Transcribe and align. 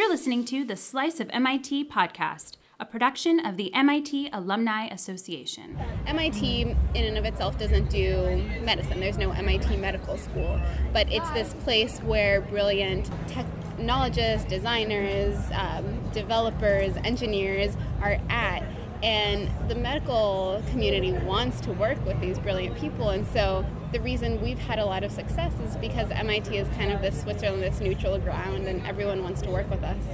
You're 0.00 0.08
listening 0.08 0.46
to 0.46 0.64
the 0.64 0.76
Slice 0.76 1.20
of 1.20 1.28
MIT 1.30 1.90
podcast, 1.90 2.56
a 2.80 2.86
production 2.86 3.38
of 3.38 3.58
the 3.58 3.70
MIT 3.74 4.30
Alumni 4.32 4.86
Association. 4.86 5.78
MIT, 6.06 6.62
in 6.94 7.04
and 7.04 7.18
of 7.18 7.26
itself, 7.26 7.58
doesn't 7.58 7.90
do 7.90 8.42
medicine. 8.62 8.98
There's 8.98 9.18
no 9.18 9.30
MIT 9.32 9.76
Medical 9.76 10.16
School, 10.16 10.58
but 10.94 11.12
it's 11.12 11.28
this 11.32 11.52
place 11.64 11.98
where 11.98 12.40
brilliant 12.40 13.10
technologists, 13.28 14.48
designers, 14.48 15.36
um, 15.52 16.00
developers, 16.12 16.96
engineers 17.04 17.76
are 18.00 18.18
at 18.30 18.62
and 19.02 19.50
the 19.68 19.74
medical 19.74 20.62
community 20.70 21.12
wants 21.12 21.60
to 21.60 21.72
work 21.72 22.02
with 22.06 22.18
these 22.22 22.38
brilliant 22.38 22.76
people. 22.78 23.10
And 23.10 23.26
so 23.26 23.66
the 23.92 24.00
reason 24.00 24.40
we've 24.40 24.58
had 24.58 24.78
a 24.78 24.84
lot 24.84 25.04
of 25.04 25.10
success 25.10 25.52
is 25.60 25.76
because 25.76 26.10
MIT 26.10 26.56
is 26.56 26.68
kind 26.76 26.92
of 26.92 27.00
this 27.00 27.20
Switzerland, 27.22 27.62
this 27.62 27.80
neutral 27.80 28.18
ground, 28.18 28.66
and 28.66 28.84
everyone 28.86 29.22
wants 29.22 29.42
to 29.42 29.50
work 29.50 29.68
with 29.70 29.82
us. 29.82 30.04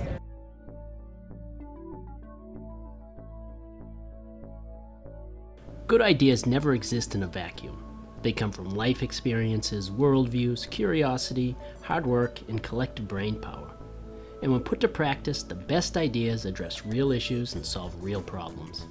Good 5.87 6.03
ideas 6.03 6.47
never 6.47 6.75
exist 6.75 7.15
in 7.15 7.23
a 7.23 7.27
vacuum. 7.27 7.83
They 8.23 8.33
come 8.33 8.51
from 8.51 8.71
life 8.71 9.03
experiences, 9.03 9.91
worldviews, 9.91 10.69
curiosity, 10.71 11.55
hard 11.83 12.07
work, 12.07 12.41
and 12.49 12.63
collective 12.63 13.07
brain 13.07 13.41
power 13.41 13.77
and 14.43 14.53
when 14.53 14.61
put 14.61 14.81
to 14.81 14.89
practice, 14.89 15.43
the 15.43 15.55
best 15.55 15.97
ideas 15.97 16.45
address 16.45 16.85
real 16.85 17.13
issues 17.13 17.55
and 17.55 17.65
solve 17.65 17.95
real 18.03 18.23
problems. 18.23 18.87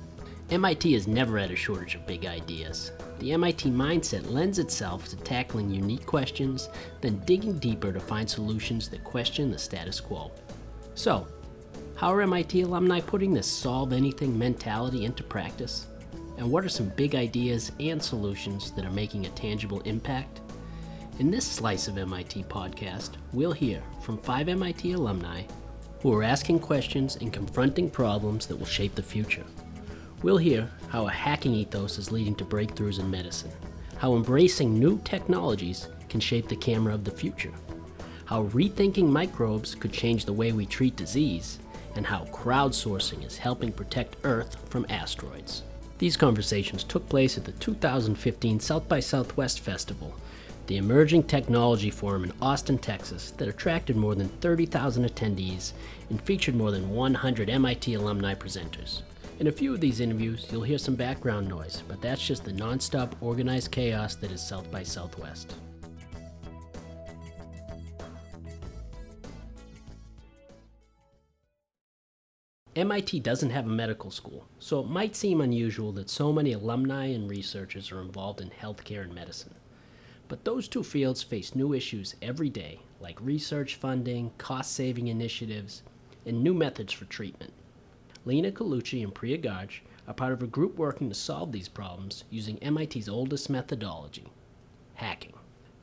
MIT 0.52 0.94
has 0.94 1.08
never 1.08 1.40
had 1.40 1.50
a 1.50 1.56
shortage 1.56 1.96
of 1.96 2.06
big 2.06 2.28
ideas. 2.28 2.92
The 3.18 3.32
MIT 3.32 3.72
mindset 3.72 4.30
lends 4.30 4.60
itself 4.60 5.08
to 5.08 5.16
tackling 5.16 5.72
unique 5.72 6.06
questions, 6.06 6.70
then 7.02 7.20
digging 7.26 7.58
deeper 7.58 7.92
to 7.92 8.00
find 8.00 8.30
solutions 8.30 8.88
that 8.90 9.04
question 9.04 9.50
the 9.50 9.58
status 9.58 10.00
quo. 10.00 10.32
So, 10.94 11.26
how 11.96 12.14
are 12.14 12.22
MIT 12.22 12.62
alumni 12.62 13.00
putting 13.00 13.34
this 13.34 13.48
solve 13.48 13.92
anything 13.92 14.38
mentality 14.38 15.04
into 15.06 15.24
practice? 15.24 15.88
And 16.38 16.52
what 16.52 16.64
are 16.64 16.70
some 16.70 16.90
big 16.90 17.16
ideas 17.16 17.72
and 17.80 18.02
solutions 18.02 18.70
that 18.72 18.86
are 18.86 18.92
making 18.92 19.26
a 19.26 19.30
tangible 19.30 19.80
impact? 19.82 20.42
In 21.18 21.32
this 21.32 21.48
slice 21.48 21.88
of 21.88 21.98
MIT 21.98 22.44
podcast, 22.44 23.14
we'll 23.34 23.52
hear 23.52 23.82
from 24.00 24.20
five 24.20 24.48
MIT 24.48 24.92
alumni 24.92 25.42
who 26.02 26.14
are 26.14 26.22
asking 26.22 26.60
questions 26.60 27.16
and 27.16 27.34
confronting 27.34 27.90
problems 27.90 28.46
that 28.46 28.58
will 28.58 28.66
shape 28.68 28.94
the 28.94 29.02
future. 29.02 29.46
We'll 30.26 30.38
hear 30.38 30.68
how 30.88 31.06
a 31.06 31.12
hacking 31.12 31.54
ethos 31.54 32.00
is 32.00 32.12
leading 32.12 32.34
to 32.38 32.46
breakthroughs 32.46 32.98
in 32.98 33.12
medicine, 33.12 33.52
how 33.98 34.16
embracing 34.16 34.80
new 34.80 35.00
technologies 35.04 35.88
can 36.10 36.20
shape 36.20 36.48
the 36.48 36.56
camera 36.56 36.96
of 36.96 37.04
the 37.04 37.12
future, 37.12 37.54
how 38.26 38.46
rethinking 38.46 39.08
microbes 39.08 39.76
could 39.76 39.94
change 39.94 40.26
the 40.26 40.34
way 40.34 40.52
we 40.52 40.66
treat 40.66 40.96
disease, 40.96 41.60
and 41.96 42.08
how 42.08 42.26
crowdsourcing 42.34 43.24
is 43.24 43.38
helping 43.38 43.72
protect 43.72 44.16
Earth 44.24 44.58
from 44.68 44.88
asteroids. 44.90 45.62
These 46.00 46.18
conversations 46.18 46.84
took 46.84 47.08
place 47.08 47.38
at 47.38 47.46
the 47.46 47.52
2015 47.52 48.60
South 48.60 48.90
by 48.90 49.02
Southwest 49.02 49.60
Festival 49.60 50.16
the 50.66 50.78
emerging 50.78 51.22
technology 51.22 51.92
forum 51.92 52.24
in 52.24 52.34
Austin, 52.42 52.80
Texas, 52.80 53.30
that 53.38 53.48
attracted 53.48 53.96
more 53.96 54.16
than 54.16 54.30
30,000 54.30 55.06
attendees 55.06 55.74
and 56.10 56.20
featured 56.24 56.56
more 56.56 56.72
than 56.72 56.90
100 56.90 57.52
MIT 57.52 57.94
alumni 57.94 58.34
presenters. 58.34 59.04
In 59.38 59.48
a 59.48 59.52
few 59.52 59.74
of 59.74 59.82
these 59.82 60.00
interviews, 60.00 60.48
you'll 60.50 60.64
hear 60.64 60.78
some 60.78 60.96
background 60.96 61.50
noise, 61.50 61.84
but 61.90 62.02
that's 62.02 62.26
just 62.26 62.46
the 62.46 62.54
nonstop 62.54 63.12
organized 63.20 63.70
chaos 63.70 64.16
that 64.16 64.32
is 64.32 64.42
South 64.42 64.72
by 64.72 64.82
Southwest. 64.82 65.56
MIT 72.78 73.20
doesn't 73.20 73.50
have 73.50 73.66
a 73.66 73.70
medical 73.70 74.10
school, 74.10 74.48
so 74.60 74.80
it 74.80 74.88
might 74.88 75.18
seem 75.18 75.42
unusual 75.42 75.92
that 75.92 76.10
so 76.10 76.32
many 76.32 76.54
alumni 76.54 77.08
and 77.08 77.30
researchers 77.30 77.92
are 77.92 78.02
involved 78.02 78.40
in 78.40 78.50
healthcare 78.50 79.04
and 79.04 79.14
medicine. 79.14 79.56
But 80.30 80.46
those 80.46 80.70
two 80.70 80.84
fields 80.84 81.24
face 81.24 81.56
new 81.56 81.74
issues 81.74 82.16
every 82.22 82.50
day, 82.50 82.80
like 83.02 83.20
research 83.22 83.76
funding, 83.76 84.32
cost 84.38 84.74
saving 84.74 85.08
initiatives, 85.08 85.84
and 86.26 86.42
new 86.42 86.54
methods 86.54 86.94
for 86.94 87.06
treatment. 87.06 87.52
Lina 88.28 88.52
Colucci 88.52 89.04
and 89.04 89.14
Priya 89.14 89.38
Garg 89.38 89.82
are 90.08 90.14
part 90.16 90.34
of 90.34 90.42
a 90.42 90.48
group 90.48 90.78
working 90.78 91.10
to 91.10 91.16
solve 91.16 91.52
these 91.52 91.68
problems 91.68 92.24
using 92.32 92.58
MIT's 92.60 93.08
oldest 93.08 93.52
methodology 93.52 94.26
hacking. 94.96 95.34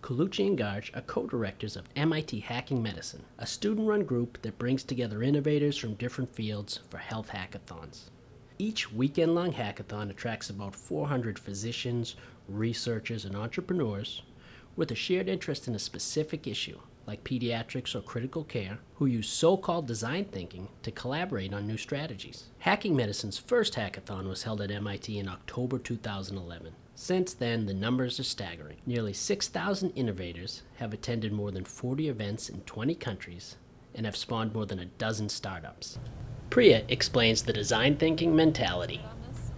Colucci 0.02 0.48
and 0.48 0.58
Garg 0.58 0.90
are 0.96 1.02
co 1.02 1.28
directors 1.28 1.76
of 1.76 1.88
MIT 1.94 2.40
Hacking 2.40 2.82
Medicine, 2.82 3.22
a 3.38 3.46
student 3.46 3.86
run 3.86 4.02
group 4.02 4.42
that 4.42 4.58
brings 4.58 4.82
together 4.82 5.22
innovators 5.22 5.76
from 5.76 5.94
different 5.94 6.34
fields 6.34 6.80
for 6.90 6.98
health 6.98 7.28
hackathons. 7.28 8.10
Each 8.58 8.92
weekend 8.92 9.36
long 9.36 9.52
hackathon 9.52 10.10
attracts 10.10 10.50
about 10.50 10.74
400 10.74 11.38
physicians, 11.38 12.16
researchers, 12.48 13.24
and 13.24 13.36
entrepreneurs 13.36 14.22
with 14.74 14.90
a 14.90 14.96
shared 14.96 15.28
interest 15.28 15.68
in 15.68 15.76
a 15.76 15.78
specific 15.78 16.48
issue, 16.48 16.80
like 17.06 17.24
pediatrics 17.24 17.94
or 17.94 18.00
critical 18.00 18.44
care, 18.44 18.78
who 18.96 19.06
use 19.06 19.28
so 19.28 19.56
called 19.56 19.86
design 19.86 20.24
thinking 20.26 20.68
to 20.82 20.90
collaborate 20.90 21.52
on 21.52 21.66
new 21.66 21.76
strategies. 21.76 22.44
Hacking 22.60 22.94
Medicine's 22.94 23.38
first 23.38 23.74
hackathon 23.74 24.28
was 24.28 24.44
held 24.44 24.60
at 24.60 24.70
MIT 24.70 25.18
in 25.18 25.28
October 25.28 25.78
2011. 25.78 26.74
Since 26.94 27.34
then, 27.34 27.66
the 27.66 27.74
numbers 27.74 28.20
are 28.20 28.24
staggering. 28.24 28.76
Nearly 28.86 29.12
6,000 29.12 29.90
innovators 29.90 30.62
have 30.76 30.92
attended 30.92 31.32
more 31.32 31.50
than 31.50 31.64
40 31.64 32.08
events 32.08 32.48
in 32.48 32.60
20 32.60 32.94
countries 32.94 33.56
and 33.94 34.06
have 34.06 34.16
spawned 34.16 34.54
more 34.54 34.66
than 34.66 34.78
a 34.78 34.86
dozen 34.86 35.28
startups. 35.28 35.98
Priya 36.50 36.84
explains 36.88 37.42
the 37.42 37.52
design 37.52 37.96
thinking 37.96 38.36
mentality 38.36 39.00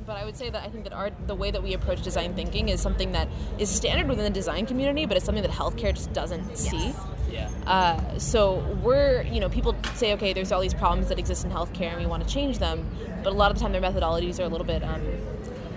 but 0.06 0.16
I 0.16 0.25
would 0.25 0.37
say 0.37 0.50
that 0.50 0.62
I 0.62 0.69
think 0.69 0.84
that 0.84 0.93
our 0.93 1.11
the 1.26 1.34
way 1.34 1.50
that 1.50 1.62
we 1.62 1.75
approach 1.75 2.03
design 2.03 2.34
thinking 2.34 2.69
is 2.69 2.81
something 2.81 3.12
that 3.12 3.28
is 3.59 3.69
standard 3.69 4.09
within 4.09 4.25
the 4.25 4.31
design 4.31 4.66
community, 4.66 5.06
but 5.06 5.16
it's 5.16 5.26
something 5.26 5.43
that 5.43 5.53
healthcare 5.53 5.94
just 5.94 6.12
doesn't 6.12 6.47
yes. 6.50 6.71
see. 6.71 6.94
Yeah. 7.34 7.50
Uh, 7.67 8.19
so 8.19 8.61
we're, 8.83 9.22
you 9.22 9.41
know, 9.41 9.49
people 9.49 9.75
say, 9.95 10.12
okay, 10.15 10.33
there's 10.33 10.53
all 10.53 10.61
these 10.61 10.75
problems 10.75 11.09
that 11.09 11.19
exist 11.19 11.45
in 11.45 11.50
healthcare, 11.50 11.91
and 11.91 12.00
we 12.00 12.06
want 12.06 12.27
to 12.27 12.33
change 12.33 12.59
them, 12.59 12.89
but 13.22 13.33
a 13.33 13.37
lot 13.37 13.50
of 13.50 13.56
the 13.56 13.62
time 13.62 13.72
their 13.72 13.83
methodologies 13.83 14.39
are 14.39 14.45
a 14.45 14.49
little 14.49 14.67
bit. 14.67 14.83
Um, 14.84 15.03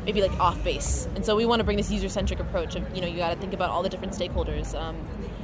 maybe 0.06 0.22
like 0.22 0.40
off 0.40 0.63
base 0.63 1.06
and 1.16 1.25
so 1.25 1.35
we 1.35 1.46
want 1.46 1.59
to 1.59 1.66
bring 1.66 1.75
this 1.75 1.91
user-centric 1.91 2.40
approach 2.40 2.78
of 2.78 2.96
you 2.96 3.01
know 3.01 3.07
you 3.07 3.17
got 3.17 3.34
to 3.34 3.35
think 3.41 3.53
about 3.53 3.69
all 3.69 3.84
the 3.84 3.90
different 3.90 4.13
stakeholders 4.13 4.73
um, 4.79 4.96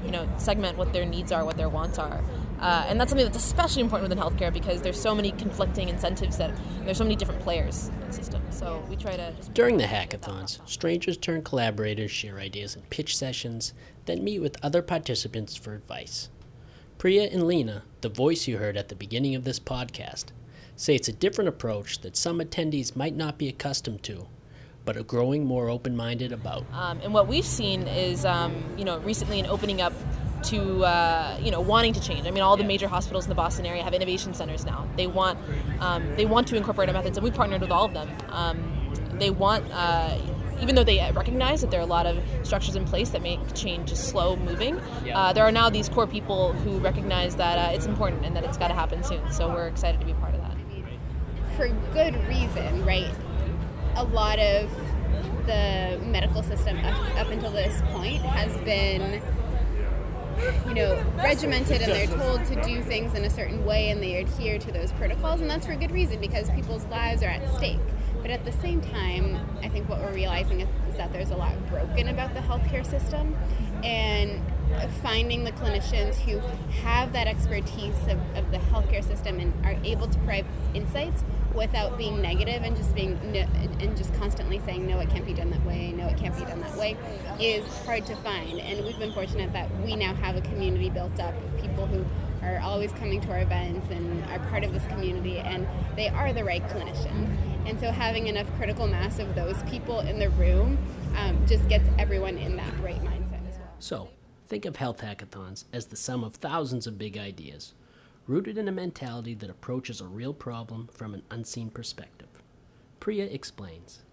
you 0.06 0.12
know 0.12 0.26
segment 0.38 0.78
what 0.78 0.94
their 0.94 1.06
needs 1.06 1.34
are 1.34 1.44
what 1.44 1.58
their 1.58 1.68
wants 1.68 2.00
are 2.00 2.24
uh, 2.64 2.86
and 2.88 2.98
that's 2.98 3.12
something 3.12 3.26
that's 3.26 3.38
especially 3.38 3.82
important 3.82 4.10
within 4.10 4.24
healthcare 4.24 4.52
because 4.52 4.82
there's 4.82 5.00
so 5.00 5.14
many 5.14 5.32
conflicting 5.34 5.90
incentives 5.90 6.38
that 6.38 6.50
there's 6.86 6.98
so 6.98 7.04
many 7.04 7.16
different 7.18 7.42
players 7.42 7.90
in 7.90 8.08
the 8.08 8.14
system. 8.14 8.42
So 8.52 8.82
we 8.90 8.96
try 8.96 9.18
to. 9.18 9.34
During 9.54 9.76
the 9.76 9.84
hackathons, 9.84 10.66
strangers 10.66 11.18
turn 11.18 11.44
collaborators, 11.44 12.10
share 12.10 12.40
ideas 12.40 12.78
in 12.78 12.82
pitch 12.84 13.18
sessions, 13.18 13.74
then 14.06 14.24
meet 14.24 14.40
with 14.40 14.56
other 14.64 14.82
participants 14.82 15.58
for 15.58 15.74
advice. 15.74 16.30
Priya 16.98 17.24
and 17.24 17.46
Lina, 17.46 17.84
the 18.00 18.08
voice 18.08 18.48
you 18.48 18.60
heard 18.60 18.78
at 18.78 18.88
the 18.88 18.96
beginning 18.96 19.36
of 19.36 19.44
this 19.44 19.60
podcast, 19.60 20.28
say 20.78 20.96
it's 20.96 21.10
a 21.10 21.14
different 21.14 21.50
approach 21.50 22.00
that 22.00 22.16
some 22.16 22.40
attendees 22.40 22.96
might 22.96 23.14
not 23.14 23.38
be 23.38 23.50
accustomed 23.50 24.04
to, 24.04 24.28
but 24.86 24.96
are 24.96 25.04
growing 25.04 25.44
more 25.44 25.68
open 25.68 25.98
minded 25.98 26.32
about. 26.32 26.64
Um, 26.72 27.02
and 27.04 27.14
what 27.14 27.28
we've 27.28 27.46
seen 27.46 27.88
is, 27.90 28.24
um, 28.24 28.56
you 28.78 28.86
know, 28.86 29.00
recently 29.00 29.40
in 29.40 29.48
opening 29.48 29.82
up 29.82 29.92
to 30.46 30.86
uh, 30.86 31.38
you 31.42 31.52
know 31.52 31.62
wanting 31.62 31.94
to 31.94 32.02
change. 32.02 32.28
I 32.28 32.32
mean, 32.32 32.44
all 32.44 32.58
the 32.58 32.64
major 32.64 32.88
hospitals 32.88 33.26
in 33.26 33.30
the 33.30 33.36
Boston 33.36 33.66
area 33.66 33.84
have 33.84 33.94
innovation 33.94 34.34
centers 34.34 34.66
now. 34.66 34.88
They 34.98 35.08
want 35.08 35.40
um, 35.80 36.16
they 36.16 36.26
want 36.26 36.48
to 36.50 36.56
incorporate 36.56 36.90
our 36.90 36.94
methods, 36.94 37.18
and 37.18 37.24
we've 37.24 37.34
partnered 37.34 37.62
with 37.62 37.72
all 37.72 37.86
of 37.86 37.94
them. 37.94 38.10
Um, 38.30 38.94
they 39.14 39.30
want. 39.30 39.66
Uh, 39.72 40.18
even 40.62 40.76
though 40.76 40.84
they 40.84 41.12
recognize 41.14 41.60
that 41.60 41.72
there 41.72 41.82
are 41.82 41.84
a 41.84 41.88
lot 41.88 42.06
of 42.06 42.18
structures 42.44 42.78
in 42.78 42.86
place 42.86 43.10
that 43.10 43.22
make 43.22 43.40
change 43.54 43.90
just 43.90 44.08
slow 44.08 44.38
moving, 44.38 44.80
uh, 45.14 45.34
there 45.34 45.44
are 45.44 45.52
now 45.52 45.70
these 45.70 45.90
core 45.90 46.08
people 46.08 46.54
who 46.54 46.78
recognize 46.80 47.36
that 47.36 47.58
uh, 47.58 47.76
it's 47.76 47.86
important 47.86 48.24
and 48.24 48.34
that 48.36 48.46
it's 48.46 48.58
got 48.58 48.70
to 48.70 48.74
happen 48.74 49.04
soon. 49.04 49.30
So 49.30 49.50
we're 49.50 49.68
excited 49.68 50.00
to 50.00 50.06
be 50.06 50.14
part 50.14 50.34
of 50.34 50.42
that. 50.42 50.56
For 51.58 51.68
good 51.92 52.16
reason, 52.28 52.86
right? 52.86 53.12
A 53.96 54.06
lot 54.06 54.40
of 54.40 54.72
the 55.46 56.00
medical 56.06 56.42
system 56.44 56.78
up, 56.80 57.18
up 57.18 57.28
until 57.28 57.52
this 57.52 57.82
point 57.92 58.22
has 58.22 58.56
been 58.64 59.22
you 60.68 60.74
know, 60.74 61.04
regimented 61.16 61.82
and 61.82 61.92
they're 61.92 62.18
told 62.18 62.46
to 62.46 62.62
do 62.64 62.82
things 62.82 63.14
in 63.14 63.24
a 63.26 63.30
certain 63.30 63.66
way 63.66 63.90
and 63.90 64.02
they 64.02 64.16
adhere 64.22 64.58
to 64.60 64.72
those 64.72 64.92
protocols, 64.94 65.42
and 65.42 65.50
that's 65.50 65.66
for 65.66 65.76
good 65.76 65.92
reason 65.92 66.20
because 66.20 66.50
people's 66.52 66.86
lives 66.86 67.24
are 67.24 67.30
at 67.30 67.56
stake. 67.56 67.80
But 68.22 68.32
at 68.32 68.46
the 68.46 68.52
same 68.54 68.82
time, 68.82 69.38
I 69.62 69.70
think 69.70 69.90
what 69.90 70.00
we're 70.00 70.14
realizing 70.14 70.62
is, 70.62 70.70
is 70.90 70.96
that 70.98 71.12
there's 71.12 71.32
a 71.32 71.36
lot 71.36 71.54
broken 71.70 72.08
about 72.08 72.34
the 72.34 72.40
healthcare 72.40 72.86
system, 72.86 73.36
and 73.84 74.42
finding 75.02 75.44
the 75.44 75.52
clinicians 75.52 76.16
who 76.16 76.40
have 76.82 77.14
that 77.14 77.28
expertise 77.28 77.98
of, 78.08 78.20
of 78.36 78.52
the 78.52 78.58
healthcare 78.58 79.04
system 79.04 79.40
and 79.40 79.54
are 79.66 79.78
able 79.84 80.08
to 80.08 80.18
provide 80.20 80.46
insights 80.74 81.24
without 81.54 81.98
being 81.98 82.22
negative 82.22 82.64
and 82.64 82.76
just 82.76 82.94
being 82.96 83.20
no, 83.32 83.42
and 83.80 83.96
just 83.96 84.14
constantly 84.16 84.60
saying 84.66 84.88
no 84.88 85.00
it 85.00 85.10
can't 85.10 85.26
be 85.26 85.34
done 85.34 85.50
that 85.52 85.64
way. 85.66 85.92
No 85.92 86.08
it 86.08 86.18
can't 86.18 86.36
be 86.36 86.44
done 86.46 86.60
that 86.62 86.76
way 86.76 86.98
is 87.40 87.66
hard 87.86 88.06
to 88.08 88.16
find. 88.18 88.60
And 88.60 88.86
we've 88.86 88.98
been 88.98 89.14
fortunate 89.14 89.54
that 89.54 89.70
we 89.82 89.96
now 89.96 90.14
have 90.16 90.36
a 90.36 90.42
community 90.42 90.90
built 90.90 91.20
up 91.20 91.34
of 91.36 91.62
people 91.62 91.86
who 91.86 92.06
are 92.42 92.60
always 92.60 92.92
coming 92.94 93.22
to 93.22 93.32
our 93.32 93.40
events 93.40 93.90
and 93.90 94.24
are 94.26 94.40
part 94.50 94.64
of 94.64 94.74
this 94.74 94.86
community 94.88 95.40
and 95.40 95.68
they 95.96 96.10
are 96.10 96.34
the 96.34 96.44
right 96.44 96.64
clinicians. 96.70 97.38
And 97.66 97.80
so 97.80 97.92
having 97.92 98.28
enough 98.28 98.48
critical 98.58 98.88
mass 98.88 99.20
of 99.20 99.36
those 99.36 99.62
people 99.64 100.02
in 100.02 100.20
the 100.20 100.30
room 100.32 100.78
um, 101.16 101.46
just 101.48 101.68
gets 101.70 101.88
everyone 101.98 102.38
in 102.38 102.58
that 102.58 102.74
right 102.82 103.02
mindset 103.04 103.48
as 103.48 103.58
well. 103.58 103.70
So, 103.80 104.10
think 104.48 104.66
of 104.66 104.76
health 104.76 105.02
hackathons 105.02 105.66
as 105.74 105.88
the 105.88 105.96
sum 105.96 106.24
of 106.24 106.36
thousands 106.36 106.88
of 106.88 106.98
big 106.98 107.18
ideas, 107.18 107.74
rooted 108.28 108.58
in 108.58 108.68
a 108.68 108.72
mentality 108.72 109.34
that 109.36 109.50
approaches 109.50 110.02
a 110.02 110.08
real 110.08 110.34
problem 110.34 110.88
from 110.92 111.14
an 111.14 111.24
unseen 111.30 111.70
perspective. 111.70 112.30
Priya 113.00 113.26
explains. 113.26 114.04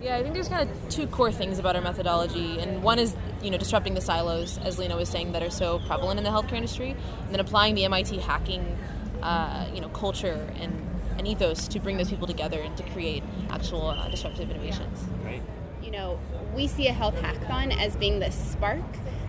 Yeah, 0.00 0.16
I 0.16 0.22
think 0.22 0.32
there's 0.32 0.48
kind 0.48 0.68
of 0.68 0.88
two 0.88 1.06
core 1.06 1.30
things 1.30 1.58
about 1.58 1.76
our 1.76 1.82
methodology, 1.82 2.58
and 2.58 2.82
one 2.82 2.98
is 2.98 3.14
you 3.42 3.50
know 3.50 3.58
disrupting 3.58 3.92
the 3.92 4.00
silos, 4.00 4.56
as 4.58 4.78
Lina 4.78 4.96
was 4.96 5.10
saying, 5.10 5.32
that 5.32 5.42
are 5.42 5.50
so 5.50 5.78
prevalent 5.80 6.18
in 6.18 6.24
the 6.24 6.30
healthcare 6.30 6.54
industry, 6.54 6.92
and 6.92 7.32
then 7.32 7.40
applying 7.40 7.74
the 7.74 7.84
MIT 7.84 8.18
hacking, 8.18 8.78
uh, 9.22 9.68
you 9.74 9.82
know, 9.82 9.90
culture 9.90 10.50
and, 10.56 10.72
and 11.18 11.28
ethos 11.28 11.68
to 11.68 11.80
bring 11.80 11.98
those 11.98 12.08
people 12.08 12.26
together 12.26 12.60
and 12.60 12.74
to 12.78 12.82
create 12.84 13.22
actual 13.50 13.88
uh, 13.88 14.08
disruptive 14.08 14.50
innovations. 14.50 15.04
Right. 15.22 15.42
You 15.82 15.90
know, 15.90 16.18
we 16.54 16.66
see 16.66 16.88
a 16.88 16.92
health 16.92 17.16
hackathon 17.16 17.76
as 17.80 17.96
being 17.96 18.18
the 18.18 18.30
spark 18.30 18.82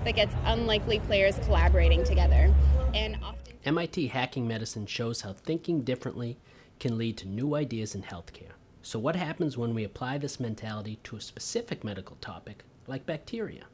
that 0.04 0.16
gets 0.16 0.34
unlikely 0.46 1.00
players 1.00 1.38
collaborating 1.40 2.04
together. 2.04 2.54
And 2.94 3.18
often 3.24 3.42
MIT 3.64 4.08
Hacking 4.08 4.48
Medicine 4.48 4.88
shows 4.88 5.22
how 5.22 5.34
thinking 5.34 5.82
differently 5.82 6.38
can 6.80 6.98
lead 6.98 7.18
to 7.18 7.28
new 7.28 7.56
ideas 7.56 7.94
in 7.94 8.02
healthcare. 8.02 8.54
So, 8.82 8.98
what 8.98 9.16
happens 9.16 9.56
when 9.56 9.76
we 9.76 9.84
apply 9.84 10.18
this 10.18 10.40
mentality 10.40 11.00
to 11.04 11.16
a 11.16 11.22
specific 11.22 11.84
medical 11.84 12.16
topic 12.16 12.64
like 12.88 13.06
bacteria? 13.06 13.66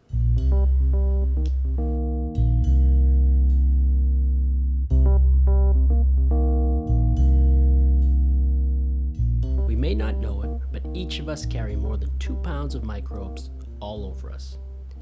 Of 11.27 11.33
us 11.33 11.45
carry 11.45 11.75
more 11.75 11.97
than 11.97 12.17
two 12.19 12.37
pounds 12.37 12.73
of 12.73 12.85
microbes 12.85 13.49
all 13.81 14.05
over 14.05 14.31
us. 14.31 14.57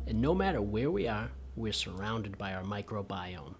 And 0.07 0.19
no 0.19 0.33
matter 0.33 0.59
where 0.59 0.89
we 0.89 1.07
are, 1.07 1.29
we're 1.55 1.71
surrounded 1.71 2.35
by 2.35 2.55
our 2.55 2.63
microbiome 2.63 3.53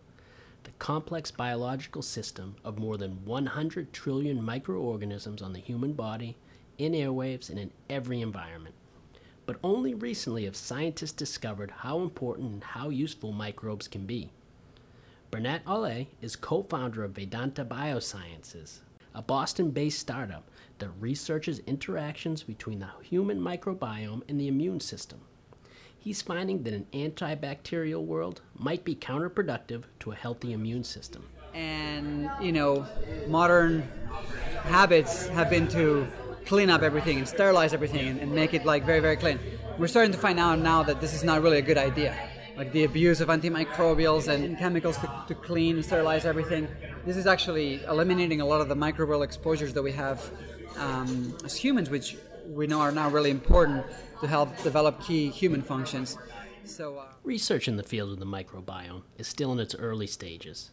the 0.64 0.72
complex 0.80 1.30
biological 1.30 2.02
system 2.02 2.56
of 2.64 2.80
more 2.80 2.98
than 2.98 3.24
100 3.24 3.94
trillion 3.94 4.44
microorganisms 4.44 5.44
on 5.44 5.54
the 5.54 5.60
human 5.60 5.94
body, 5.94 6.38
in 6.80 6.94
airwaves, 6.94 7.52
and 7.52 7.60
in 7.60 7.70
every 7.88 8.20
environment. 8.20 8.74
But 9.46 9.60
only 9.64 9.94
recently 9.94 10.46
have 10.46 10.56
scientists 10.56 11.12
discovered 11.12 11.70
how 11.70 12.00
important 12.00 12.52
and 12.52 12.64
how 12.64 12.90
useful 12.90 13.32
microbes 13.32 13.88
can 13.88 14.08
be. 14.08 14.32
Bernat 15.30 15.62
Olle 15.68 16.08
is 16.20 16.36
co 16.36 16.64
founder 16.64 17.04
of 17.04 17.12
Vedanta 17.12 17.64
Biosciences, 17.64 18.80
a 19.16 19.22
Boston 19.22 19.72
based 19.72 20.00
startup 20.00 20.44
that 20.80 20.90
researches 21.00 21.60
interactions 21.66 22.44
between 22.44 22.80
the 22.80 22.90
human 23.02 23.40
microbiome 23.40 24.22
and 24.28 24.40
the 24.40 24.48
immune 24.48 24.82
system. 24.82 25.22
He's 25.98 26.22
finding 26.22 26.64
that 26.64 26.74
an 26.74 26.86
antibacterial 26.94 28.04
world 28.04 28.42
might 28.54 28.84
be 28.84 28.94
counterproductive 28.94 29.84
to 30.02 30.12
a 30.12 30.16
healthy 30.16 30.54
immune 30.54 30.84
system. 30.84 31.24
and 31.56 32.30
you 32.42 32.52
know 32.52 32.86
modern 33.28 33.82
habits 34.64 35.28
have 35.28 35.50
been 35.50 35.68
to 35.70 36.06
clean 36.46 36.70
up 36.70 36.82
everything 36.82 37.18
and 37.18 37.28
sterilize 37.28 37.74
everything 37.74 38.20
and, 38.20 38.32
make 38.32 38.54
it 38.54 38.66
like 38.66 38.84
very 38.86 39.00
very 39.00 39.16
clean 39.16 39.40
we're 39.80 39.88
starting 39.88 40.12
to 40.12 40.18
find 40.18 40.38
out 40.38 40.60
now 40.60 40.84
that 40.84 41.00
this 41.00 41.14
is 41.14 41.24
not 41.24 41.42
really 41.42 41.58
a 41.58 41.62
good 41.62 41.78
idea 41.78 42.14
like 42.58 42.72
the 42.74 42.84
abuse 42.84 43.22
of 43.22 43.30
antimicrobials 43.30 44.28
and 44.28 44.58
chemicals 44.58 44.98
to, 44.98 45.08
to 45.30 45.34
clean 45.34 45.78
and 45.78 45.86
sterilize 45.86 46.26
everything 46.26 46.68
this 47.06 47.18
is 47.18 47.28
actually 47.28 47.84
eliminating 47.84 48.42
a 48.42 48.46
lot 48.46 48.62
of 48.62 48.68
the 48.68 48.76
microbial 48.76 49.24
exposures 49.24 49.74
that 49.74 49.84
we 49.84 49.92
have 49.92 50.32
um, 50.78 51.36
as 51.46 51.56
humans 51.56 51.90
which 51.90 52.18
we 52.48 52.68
know 52.68 52.80
are 52.80 52.92
now 52.92 53.10
really 53.10 53.32
important 53.32 53.86
to 54.22 54.28
help 54.28 54.50
develop 54.64 55.02
key 55.02 55.30
human 55.30 55.62
functions 55.62 56.18
so 56.66 56.98
uh, 56.98 57.06
Research 57.24 57.68
in 57.68 57.78
the 57.78 57.84
field 57.84 58.12
of 58.12 58.20
the 58.20 58.26
microbiome 58.26 59.04
is 59.18 59.28
still 59.28 59.52
in 59.52 59.60
its 59.60 59.76
early 59.76 60.08
stages. 60.08 60.72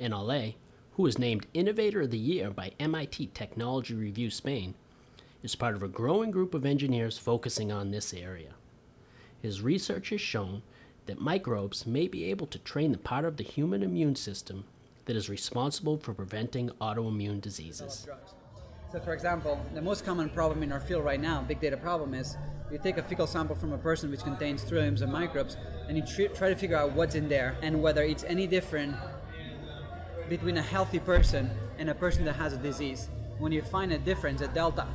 Olle, 0.00 0.54
who 0.92 1.02
was 1.02 1.18
named 1.18 1.46
Innovator 1.52 2.02
of 2.02 2.10
the 2.10 2.18
Year 2.18 2.50
by 2.50 2.72
MIT 2.80 3.30
Technology 3.34 3.94
Review 3.94 4.30
Spain, 4.30 4.74
is 5.42 5.54
part 5.54 5.74
of 5.74 5.82
a 5.82 5.88
growing 5.88 6.30
group 6.30 6.54
of 6.54 6.64
engineers 6.64 7.18
focusing 7.18 7.70
on 7.70 7.90
this 7.90 8.14
area. 8.14 8.54
His 9.42 9.60
research 9.60 10.08
has 10.10 10.20
shown 10.20 10.62
that 11.04 11.20
microbes 11.20 11.86
may 11.86 12.08
be 12.08 12.24
able 12.24 12.46
to 12.46 12.58
train 12.58 12.92
the 12.92 12.98
part 12.98 13.26
of 13.26 13.36
the 13.36 13.44
human 13.44 13.82
immune 13.82 14.16
system 14.16 14.64
that 15.06 15.16
is 15.16 15.28
responsible 15.28 15.98
for 15.98 16.14
preventing 16.14 16.70
autoimmune 16.80 17.40
diseases. 17.40 18.06
So, 18.90 19.00
for 19.00 19.12
example, 19.12 19.60
the 19.74 19.82
most 19.82 20.04
common 20.04 20.30
problem 20.30 20.62
in 20.62 20.70
our 20.70 20.80
field 20.80 21.04
right 21.04 21.20
now, 21.20 21.42
big 21.42 21.60
data 21.60 21.76
problem, 21.76 22.14
is 22.14 22.36
you 22.70 22.78
take 22.78 22.96
a 22.96 23.02
fecal 23.02 23.26
sample 23.26 23.56
from 23.56 23.72
a 23.72 23.78
person 23.78 24.10
which 24.10 24.22
contains 24.22 24.66
trillions 24.66 25.02
of 25.02 25.08
microbes, 25.08 25.56
and 25.88 25.96
you 25.96 26.04
tr- 26.04 26.32
try 26.34 26.48
to 26.48 26.56
figure 26.56 26.76
out 26.76 26.92
what's 26.92 27.14
in 27.14 27.28
there 27.28 27.56
and 27.62 27.82
whether 27.82 28.02
it's 28.02 28.24
any 28.24 28.46
different 28.46 28.94
between 30.28 30.56
a 30.56 30.62
healthy 30.62 30.98
person 30.98 31.50
and 31.78 31.90
a 31.90 31.94
person 31.94 32.24
that 32.24 32.36
has 32.36 32.52
a 32.52 32.56
disease. 32.56 33.08
When 33.38 33.52
you 33.52 33.62
find 33.62 33.92
a 33.92 33.98
difference, 33.98 34.40
a 34.40 34.48
delta, 34.48 34.86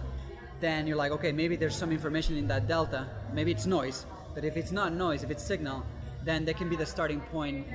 then 0.60 0.88
you're 0.88 0.98
like, 0.98 1.12
okay, 1.12 1.32
maybe 1.32 1.56
there's 1.56 1.76
some 1.76 1.92
information 1.92 2.36
in 2.38 2.48
that 2.48 2.68
delta. 2.68 3.08
Maybe 3.34 3.52
it's 3.52 3.66
noise, 3.66 4.06
but 4.34 4.44
if 4.44 4.58
it's 4.58 4.72
not 4.72 4.94
noise, 4.94 5.24
if 5.24 5.30
it's 5.30 5.44
signal, 5.44 5.86
then 6.24 6.46
they 6.46 6.54
can 6.54 6.70
be 6.70 6.76
the 6.76 6.86
starting 6.86 7.22
point 7.22 7.68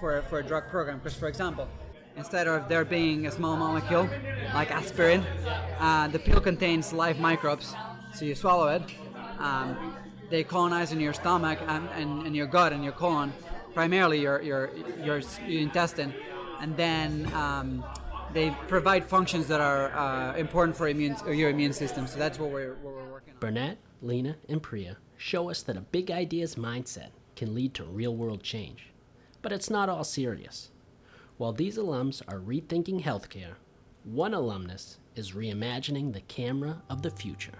for, 0.00 0.22
for 0.22 0.38
a 0.38 0.42
drug 0.42 0.68
program. 0.68 0.98
Because, 0.98 1.14
for 1.14 1.28
example, 1.28 1.68
instead 2.16 2.46
of 2.46 2.68
there 2.68 2.84
being 2.84 3.26
a 3.26 3.30
small 3.30 3.56
molecule 3.56 4.08
like 4.54 4.70
aspirin, 4.70 5.24
uh, 5.78 6.08
the 6.08 6.18
pill 6.18 6.40
contains 6.40 6.92
live 6.92 7.18
microbes, 7.18 7.74
so 8.14 8.24
you 8.24 8.34
swallow 8.34 8.68
it. 8.68 8.82
Um, 9.38 9.96
they 10.30 10.44
colonize 10.44 10.92
in 10.92 11.00
your 11.00 11.12
stomach 11.12 11.58
and, 11.66 11.88
and, 11.94 12.26
and 12.26 12.36
your 12.36 12.46
gut 12.46 12.72
and 12.72 12.82
your 12.82 12.92
colon, 12.92 13.32
primarily 13.74 14.20
your, 14.20 14.40
your, 14.42 14.70
your, 15.02 15.20
your 15.46 15.60
intestine, 15.60 16.14
and 16.60 16.76
then 16.76 17.30
um, 17.34 17.84
they 18.32 18.50
provide 18.68 19.04
functions 19.04 19.46
that 19.48 19.60
are 19.60 19.94
uh, 19.94 20.34
important 20.36 20.76
for 20.76 20.88
immune, 20.88 21.16
your 21.26 21.50
immune 21.50 21.72
system. 21.72 22.06
So 22.06 22.18
that's 22.18 22.38
what 22.38 22.50
we're, 22.50 22.74
what 22.76 22.94
we're 22.94 23.10
working 23.10 23.34
on. 23.34 23.40
Bernat, 23.40 23.76
Lina, 24.00 24.36
and 24.48 24.62
Priya 24.62 24.96
show 25.18 25.50
us 25.50 25.62
that 25.62 25.76
a 25.76 25.80
big 25.80 26.10
ideas 26.10 26.56
mindset 26.56 27.10
can 27.36 27.54
lead 27.54 27.74
to 27.74 27.84
real 27.84 28.14
world 28.16 28.42
change. 28.42 28.92
But 29.40 29.52
it's 29.52 29.70
not 29.70 29.88
all 29.88 30.04
serious. 30.04 30.70
While 31.36 31.52
these 31.52 31.76
alums 31.76 32.22
are 32.28 32.38
rethinking 32.38 33.02
healthcare, 33.02 33.54
one 34.04 34.34
alumnus 34.34 34.98
is 35.16 35.32
reimagining 35.32 36.12
the 36.12 36.20
camera 36.22 36.82
of 36.88 37.02
the 37.02 37.10
future. 37.10 37.58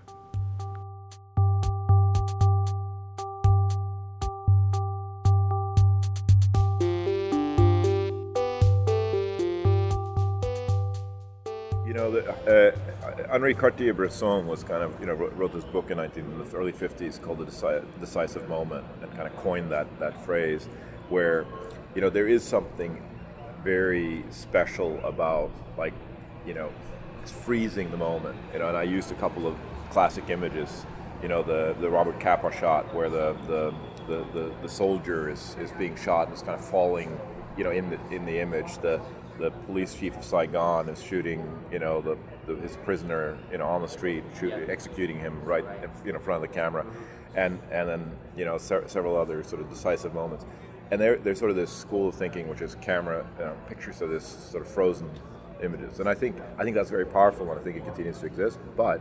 Uh, 12.28 12.70
Henri 13.30 13.54
Cartier-Bresson 13.54 14.46
was 14.46 14.64
kind 14.64 14.82
of, 14.82 14.98
you 15.00 15.06
know, 15.06 15.14
wrote, 15.14 15.32
wrote 15.34 15.52
this 15.52 15.64
book 15.64 15.90
in 15.90 15.96
19, 15.96 16.24
in 16.24 16.38
the 16.38 16.56
early 16.56 16.72
50s 16.72 17.20
called 17.20 17.38
The 17.38 17.46
Deci- 17.46 17.84
Decisive 18.00 18.48
Moment 18.48 18.84
and 19.02 19.10
kind 19.12 19.26
of 19.26 19.36
coined 19.36 19.70
that, 19.70 19.86
that 19.98 20.24
phrase 20.24 20.68
where, 21.08 21.46
you 21.94 22.00
know, 22.00 22.10
there 22.10 22.28
is 22.28 22.42
something 22.42 23.02
very 23.62 24.24
special 24.30 24.98
about, 25.04 25.50
like, 25.76 25.94
you 26.46 26.54
know, 26.54 26.70
it's 27.22 27.32
freezing 27.32 27.90
the 27.90 27.96
moment. 27.96 28.36
You 28.52 28.60
know, 28.60 28.68
and 28.68 28.76
I 28.76 28.82
used 28.82 29.10
a 29.12 29.14
couple 29.14 29.46
of 29.46 29.56
classic 29.90 30.28
images, 30.30 30.86
you 31.22 31.28
know, 31.28 31.42
the, 31.42 31.76
the 31.80 31.88
Robert 31.88 32.18
Capa 32.18 32.52
shot 32.52 32.92
where 32.94 33.08
the, 33.08 33.36
the, 33.46 33.74
the, 34.08 34.24
the, 34.32 34.52
the 34.62 34.68
soldier 34.68 35.30
is, 35.30 35.56
is 35.60 35.70
being 35.72 35.96
shot 35.96 36.26
and 36.26 36.36
is 36.36 36.42
kind 36.42 36.58
of 36.58 36.64
falling, 36.64 37.18
you 37.56 37.64
know, 37.64 37.70
in 37.70 37.90
the, 37.90 37.98
in 38.10 38.24
the 38.24 38.40
image. 38.40 38.78
The, 38.78 39.00
the 39.38 39.50
police 39.50 39.94
chief 39.94 40.16
of 40.16 40.24
Saigon 40.24 40.88
is 40.88 41.02
shooting, 41.02 41.64
you 41.70 41.78
know, 41.78 42.00
the, 42.00 42.16
the 42.46 42.56
his 42.60 42.76
prisoner, 42.78 43.38
you 43.50 43.58
know, 43.58 43.66
on 43.66 43.82
the 43.82 43.88
street, 43.88 44.24
shoot, 44.38 44.52
executing 44.68 45.18
him 45.18 45.42
right 45.44 45.64
in 45.82 45.90
you 46.04 46.12
know, 46.12 46.18
front 46.18 46.44
of 46.44 46.50
the 46.50 46.54
camera, 46.54 46.86
and 47.34 47.58
and 47.70 47.88
then 47.88 48.12
you 48.36 48.44
know 48.44 48.58
se- 48.58 48.84
several 48.86 49.16
other 49.16 49.42
sort 49.42 49.62
of 49.62 49.68
decisive 49.68 50.14
moments, 50.14 50.44
and 50.90 51.00
there 51.00 51.16
there's 51.18 51.38
sort 51.38 51.50
of 51.50 51.56
this 51.56 51.72
school 51.72 52.08
of 52.08 52.14
thinking 52.14 52.48
which 52.48 52.60
is 52.60 52.76
camera 52.76 53.26
you 53.38 53.44
know, 53.44 53.56
pictures 53.68 54.00
of 54.02 54.10
this 54.10 54.26
sort 54.26 54.64
of 54.64 54.70
frozen 54.70 55.10
images, 55.62 56.00
and 56.00 56.08
I 56.08 56.14
think 56.14 56.36
I 56.58 56.64
think 56.64 56.76
that's 56.76 56.90
very 56.90 57.06
powerful, 57.06 57.50
and 57.50 57.58
I 57.58 57.62
think 57.62 57.76
it 57.76 57.84
continues 57.84 58.18
to 58.18 58.26
exist. 58.26 58.58
But 58.76 59.00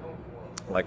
like, 0.70 0.86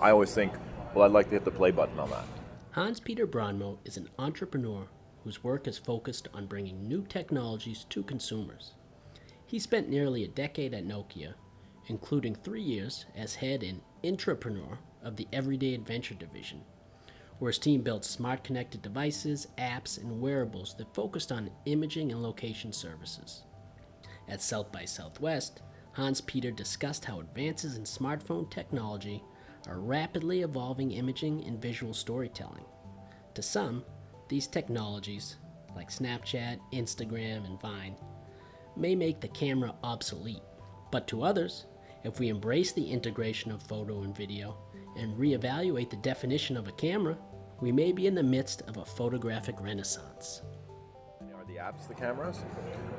I 0.00 0.10
always 0.10 0.32
think, 0.34 0.52
well, 0.94 1.04
I'd 1.04 1.12
like 1.12 1.26
to 1.26 1.32
hit 1.32 1.44
the 1.44 1.50
play 1.50 1.70
button 1.70 1.98
on 1.98 2.10
that. 2.10 2.24
Hans 2.72 3.00
Peter 3.00 3.26
Brondmo 3.26 3.78
is 3.84 3.96
an 3.96 4.08
entrepreneur 4.18 4.88
whose 5.24 5.44
work 5.44 5.68
is 5.68 5.78
focused 5.78 6.28
on 6.34 6.46
bringing 6.46 6.86
new 6.88 7.02
technologies 7.02 7.84
to 7.90 8.02
consumers. 8.02 8.72
He 9.46 9.58
spent 9.58 9.88
nearly 9.88 10.24
a 10.24 10.28
decade 10.28 10.74
at 10.74 10.86
Nokia, 10.86 11.34
including 11.88 12.34
three 12.34 12.62
years 12.62 13.06
as 13.14 13.34
head 13.34 13.62
and 13.62 13.80
intrapreneur 14.02 14.78
of 15.02 15.16
the 15.16 15.28
Everyday 15.32 15.74
Adventure 15.74 16.14
Division, 16.14 16.62
where 17.38 17.50
his 17.50 17.58
team 17.58 17.82
built 17.82 18.04
smart 18.04 18.44
connected 18.44 18.82
devices, 18.82 19.48
apps, 19.58 19.98
and 19.98 20.20
wearables 20.20 20.74
that 20.78 20.94
focused 20.94 21.32
on 21.32 21.50
imaging 21.66 22.12
and 22.12 22.22
location 22.22 22.72
services. 22.72 23.42
At 24.28 24.40
South 24.40 24.72
by 24.72 24.84
Southwest, 24.84 25.60
Hans 25.92 26.20
Peter 26.20 26.50
discussed 26.50 27.04
how 27.04 27.20
advances 27.20 27.76
in 27.76 27.84
smartphone 27.84 28.50
technology 28.50 29.22
are 29.68 29.80
rapidly 29.80 30.42
evolving 30.42 30.92
imaging 30.92 31.44
and 31.44 31.60
visual 31.60 31.92
storytelling. 31.92 32.64
To 33.34 33.42
some, 33.42 33.84
these 34.32 34.46
technologies, 34.46 35.36
like 35.76 35.90
Snapchat, 35.90 36.58
Instagram, 36.72 37.44
and 37.44 37.60
Vine, 37.60 37.94
may 38.78 38.94
make 38.94 39.20
the 39.20 39.28
camera 39.28 39.74
obsolete. 39.84 40.40
But 40.90 41.06
to 41.08 41.22
others, 41.22 41.66
if 42.02 42.18
we 42.18 42.30
embrace 42.30 42.72
the 42.72 42.90
integration 42.90 43.52
of 43.52 43.62
photo 43.62 44.04
and 44.04 44.16
video 44.16 44.56
and 44.96 45.14
reevaluate 45.18 45.90
the 45.90 45.96
definition 45.96 46.56
of 46.56 46.66
a 46.66 46.72
camera, 46.72 47.18
we 47.60 47.72
may 47.72 47.92
be 47.92 48.06
in 48.06 48.14
the 48.14 48.22
midst 48.22 48.62
of 48.62 48.78
a 48.78 48.84
photographic 48.86 49.60
renaissance. 49.60 50.40
Are 51.34 51.44
the 51.46 51.56
apps 51.56 51.86
the 51.86 51.92
cameras? 51.92 52.42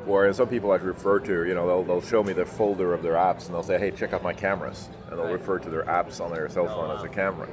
Or 0.05 0.27
as 0.27 0.37
some 0.37 0.49
people 0.49 0.69
like 0.69 0.81
to 0.81 0.87
refer 0.87 1.19
to, 1.21 1.47
you 1.47 1.55
know, 1.55 1.65
they'll, 1.65 1.83
they'll 1.83 2.07
show 2.07 2.23
me 2.23 2.33
the 2.33 2.45
folder 2.45 2.93
of 2.93 3.01
their 3.01 3.13
apps 3.13 3.47
and 3.47 3.55
they'll 3.55 3.63
say, 3.63 3.79
hey, 3.79 3.89
check 3.89 4.13
out 4.13 4.21
my 4.21 4.33
cameras. 4.33 4.87
And 5.09 5.17
they'll 5.17 5.33
refer 5.33 5.57
to 5.57 5.69
their 5.71 5.85
apps 5.85 6.21
on 6.21 6.31
their 6.31 6.47
cell 6.47 6.67
phone 6.67 6.95
as 6.95 7.03
a 7.03 7.09
camera. 7.09 7.47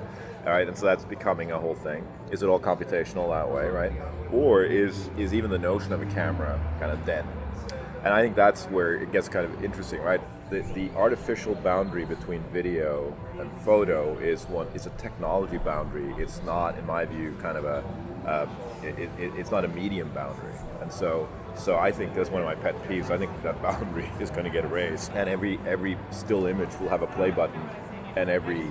All 0.47 0.52
right, 0.52 0.66
and 0.66 0.76
so 0.76 0.87
that's 0.87 1.04
becoming 1.04 1.52
a 1.52 1.59
whole 1.59 1.75
thing. 1.75 2.06
Is 2.30 2.42
it 2.42 2.47
all 2.47 2.61
computational 2.61 3.28
that 3.30 3.50
way, 3.54 3.68
right? 3.68 3.92
Or 4.32 4.62
is, 4.62 5.11
is 5.18 5.35
even 5.35 5.50
the 5.50 5.59
notion 5.59 5.92
of 5.92 6.00
a 6.00 6.06
camera 6.06 6.59
kind 6.78 6.90
of 6.90 7.04
dead? 7.04 7.26
And 8.02 8.14
I 8.14 8.23
think 8.23 8.37
that's 8.37 8.64
where 8.66 8.94
it 8.94 9.12
gets 9.12 9.28
kind 9.28 9.44
of 9.44 9.62
interesting, 9.62 10.00
right? 10.00 10.20
The, 10.49 10.61
the 10.75 10.90
artificial 10.97 11.54
boundary 11.56 12.06
between 12.06 12.42
video 12.52 13.14
and 13.38 13.50
photo 13.61 14.16
is 14.18 14.44
one 14.44 14.66
is 14.75 14.87
a 14.87 14.90
technology 14.90 15.59
boundary. 15.59 16.14
It's 16.16 16.42
not, 16.42 16.78
in 16.78 16.87
my 16.87 17.04
view, 17.04 17.37
kind 17.42 17.59
of 17.59 17.64
a 17.64 17.85
uh, 18.26 18.47
it, 18.82 19.11
it, 19.18 19.32
it's 19.37 19.50
not 19.50 19.64
a 19.64 19.68
medium 19.68 20.09
boundary. 20.11 20.52
And 20.80 20.92
so 20.92 21.28
so 21.54 21.78
I 21.78 21.92
think 21.92 22.14
that's 22.14 22.30
one 22.30 22.42
of 22.42 22.47
my 22.47 22.54
pet 22.54 22.75
peeves. 22.85 23.11
I 23.11 23.18
think 23.18 23.30
that 23.42 23.61
boundary 23.62 24.11
is 24.18 24.30
going 24.30 24.44
to 24.44 24.50
get 24.50 24.64
erased, 24.64 25.12
and 25.12 25.28
every 25.28 25.59
every 25.66 25.99
still 26.11 26.47
image 26.47 26.70
will 26.80 26.88
have 26.88 27.02
a 27.02 27.06
play 27.06 27.30
button, 27.30 27.61
and 28.16 28.30
every 28.30 28.70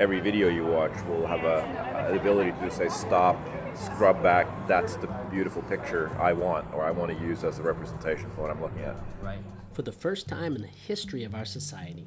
every 0.00 0.18
video 0.18 0.48
you 0.48 0.64
watch 0.64 0.92
will 1.06 1.26
have 1.26 1.44
a, 1.44 2.10
ability 2.18 2.52
to 2.52 2.70
say 2.70 2.88
stop, 2.88 3.36
scrub 3.76 4.20
back. 4.22 4.46
That's 4.66 4.96
the 4.96 5.06
beautiful 5.30 5.62
picture 5.62 6.10
I 6.18 6.32
want, 6.32 6.72
or 6.74 6.82
I 6.82 6.90
want 6.90 7.16
to 7.16 7.24
use 7.24 7.44
as 7.44 7.58
a 7.58 7.62
representation 7.62 8.30
for 8.30 8.42
what 8.42 8.50
I'm 8.50 8.60
looking 8.60 8.80
at. 8.80 8.96
Right. 9.22 9.38
For 9.74 9.82
the 9.82 9.92
first 9.92 10.26
time 10.26 10.56
in 10.56 10.62
the 10.62 10.68
history 10.68 11.22
of 11.22 11.34
our 11.34 11.44
society, 11.44 12.06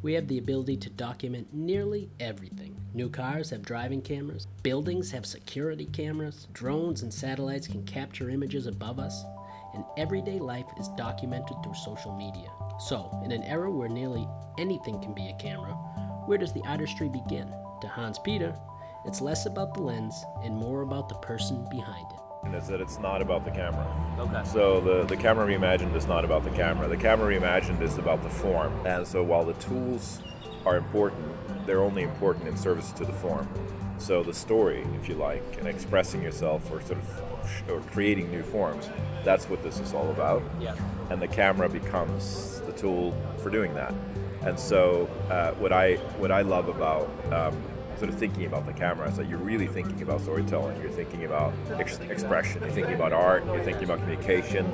we 0.00 0.14
have 0.14 0.28
the 0.28 0.38
ability 0.38 0.76
to 0.78 0.90
document 0.90 1.48
nearly 1.52 2.08
everything. 2.20 2.76
New 2.94 3.10
cars 3.10 3.50
have 3.50 3.62
driving 3.62 4.00
cameras, 4.00 4.46
buildings 4.62 5.10
have 5.10 5.26
security 5.26 5.86
cameras, 5.86 6.46
drones 6.52 7.02
and 7.02 7.12
satellites 7.12 7.66
can 7.66 7.84
capture 7.84 8.30
images 8.30 8.66
above 8.66 8.98
us, 8.98 9.24
and 9.74 9.84
everyday 9.96 10.38
life 10.38 10.66
is 10.78 10.88
documented 10.96 11.56
through 11.62 11.74
social 11.74 12.14
media. 12.16 12.48
So, 12.78 13.10
in 13.24 13.32
an 13.32 13.42
era 13.42 13.70
where 13.70 13.88
nearly 13.88 14.26
anything 14.58 15.00
can 15.00 15.14
be 15.14 15.28
a 15.28 15.36
camera, 15.42 15.76
where 16.26 16.38
does 16.38 16.52
the 16.52 16.62
artistry 16.66 17.08
begin? 17.08 17.52
To 17.80 17.88
Hans 17.88 18.18
Peter, 18.18 18.54
it's 19.04 19.20
less 19.20 19.46
about 19.46 19.74
the 19.74 19.82
lens 19.82 20.24
and 20.42 20.56
more 20.56 20.82
about 20.82 21.08
the 21.08 21.16
person 21.16 21.66
behind 21.70 22.06
it. 22.12 22.20
And 22.44 22.54
it. 22.54 22.58
Is 22.58 22.68
that 22.68 22.80
it's 22.80 22.98
not 22.98 23.20
about 23.20 23.44
the 23.44 23.50
camera. 23.50 23.86
Okay. 24.18 24.42
So 24.44 24.80
the, 24.80 25.04
the 25.04 25.16
camera 25.16 25.46
reimagined 25.46 25.94
is 25.94 26.06
not 26.06 26.24
about 26.24 26.44
the 26.44 26.50
camera. 26.50 26.88
The 26.88 26.96
camera 26.96 27.34
reimagined 27.34 27.82
is 27.82 27.98
about 27.98 28.22
the 28.22 28.30
form. 28.30 28.72
And 28.86 29.06
so 29.06 29.22
while 29.22 29.44
the 29.44 29.54
tools 29.54 30.22
are 30.64 30.76
important, 30.76 31.66
they're 31.66 31.82
only 31.82 32.02
important 32.02 32.48
in 32.48 32.56
service 32.56 32.92
to 32.92 33.04
the 33.04 33.12
form. 33.12 33.48
So 33.98 34.22
the 34.22 34.34
story, 34.34 34.86
if 35.00 35.08
you 35.08 35.14
like, 35.14 35.42
and 35.58 35.68
expressing 35.68 36.22
yourself 36.22 36.70
or 36.70 36.80
sort 36.80 36.98
of 36.98 37.70
or 37.70 37.80
creating 37.92 38.30
new 38.30 38.42
forms, 38.42 38.88
that's 39.24 39.48
what 39.48 39.62
this 39.62 39.78
is 39.78 39.92
all 39.92 40.10
about. 40.10 40.42
Yeah. 40.60 40.74
And 41.10 41.20
the 41.20 41.28
camera 41.28 41.68
becomes 41.68 42.60
the 42.62 42.72
tool 42.72 43.14
for 43.42 43.50
doing 43.50 43.74
that. 43.74 43.94
And 44.44 44.58
so 44.58 45.08
uh, 45.30 45.52
what 45.52 45.72
I 45.72 45.96
what 46.18 46.30
I 46.30 46.42
love 46.42 46.68
about 46.68 47.08
um, 47.32 47.56
sort 47.96 48.10
of 48.10 48.18
thinking 48.18 48.44
about 48.46 48.66
the 48.66 48.72
camera 48.72 49.08
is 49.08 49.16
that 49.16 49.28
you're 49.28 49.38
really 49.38 49.66
thinking 49.66 50.02
about 50.02 50.20
storytelling. 50.20 50.80
You're 50.80 50.90
thinking 50.90 51.24
about 51.24 51.52
ex- 51.72 51.98
expression. 51.98 52.60
You're 52.62 52.72
thinking 52.72 52.94
about 52.94 53.12
art. 53.12 53.44
You're 53.46 53.62
thinking 53.62 53.84
about 53.84 54.00
communication, 54.00 54.70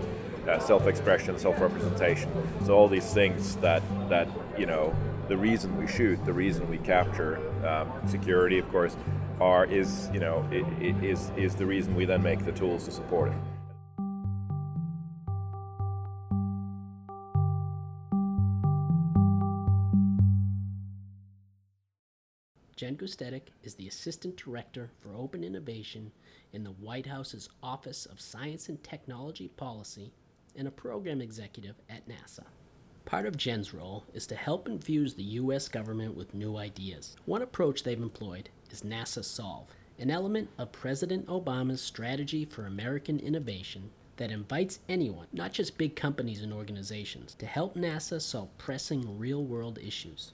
uh, 0.49 0.59
self-expression, 0.59 1.39
self-representation. 1.39 2.31
So 2.65 2.75
all 2.75 2.89
these 2.89 3.13
things 3.13 3.57
that 3.57 3.83
that 4.09 4.29
you 4.59 4.67
know, 4.67 4.95
the 5.29 5.37
reason 5.37 5.77
we 5.77 5.87
shoot, 5.87 6.25
the 6.25 6.33
reason 6.33 6.69
we 6.69 6.79
capture, 6.79 7.39
um, 7.67 7.93
security, 8.09 8.59
of 8.59 8.69
course, 8.71 8.97
are 9.41 9.65
is 9.65 10.11
you 10.13 10.21
know 10.21 10.47
is 10.51 11.31
is 11.37 11.55
the 11.55 11.67
reason 11.67 11.95
we 11.95 12.05
then 12.05 12.23
make 12.23 12.45
the 12.45 12.53
tools 12.53 12.85
to 12.87 12.91
support 12.91 13.31
it. 13.33 13.39
Jen 22.81 22.97
Gustetic 22.97 23.49
is 23.63 23.75
the 23.75 23.89
Assistant 23.89 24.39
Director 24.39 24.91
for 25.01 25.15
Open 25.15 25.45
Innovation 25.45 26.13
in 26.55 26.65
the 26.65 26.71
White 26.71 27.05
House's 27.05 27.51
Office 27.63 28.07
of 28.07 28.23
Science 28.23 28.71
and 28.71 28.83
Technology 28.83 29.49
Policy 29.49 30.15
and 30.57 30.67
a 30.67 30.71
Program 30.71 31.21
Executive 31.21 31.75
at 31.91 32.09
NASA. 32.09 32.45
Part 33.05 33.27
of 33.27 33.37
Jen's 33.37 33.75
role 33.75 34.07
is 34.15 34.27
to 34.29 34.35
help 34.35 34.67
infuse 34.67 35.13
the 35.13 35.23
U.S. 35.23 35.69
government 35.69 36.17
with 36.17 36.33
new 36.33 36.57
ideas. 36.57 37.17
One 37.27 37.43
approach 37.43 37.83
they've 37.83 38.01
employed 38.01 38.49
is 38.71 38.81
NASA 38.81 39.23
Solve, 39.23 39.69
an 39.99 40.11
element 40.11 40.49
of 40.57 40.73
President 40.73 41.27
Obama's 41.27 41.83
strategy 41.83 42.47
for 42.47 42.65
American 42.65 43.19
innovation 43.19 43.91
that 44.17 44.31
invites 44.31 44.79
anyone, 44.89 45.27
not 45.35 45.53
just 45.53 45.77
big 45.77 45.97
companies 45.97 46.41
and 46.43 46.51
organizations, 46.51 47.35
to 47.35 47.45
help 47.45 47.75
NASA 47.75 48.23
solve 48.23 48.57
pressing 48.57 49.19
real 49.19 49.45
world 49.45 49.79
issues. 49.85 50.33